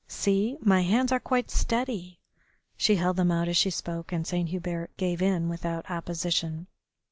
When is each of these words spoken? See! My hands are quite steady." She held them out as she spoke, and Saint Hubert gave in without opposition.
See! 0.07 0.57
My 0.61 0.81
hands 0.81 1.11
are 1.11 1.19
quite 1.19 1.51
steady." 1.51 2.19
She 2.75 2.95
held 2.95 3.17
them 3.17 3.29
out 3.29 3.47
as 3.47 3.55
she 3.55 3.69
spoke, 3.69 4.11
and 4.11 4.25
Saint 4.25 4.49
Hubert 4.49 4.89
gave 4.97 5.21
in 5.21 5.47
without 5.47 5.91
opposition. 5.91 6.65